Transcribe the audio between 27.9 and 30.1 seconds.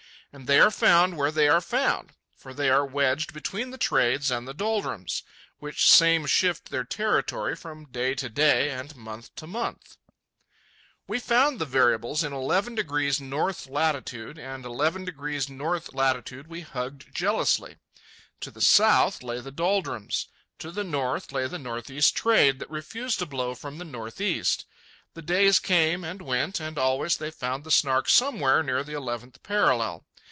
somewhere near the eleventh parallel.